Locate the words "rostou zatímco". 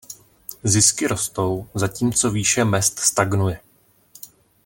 1.07-2.31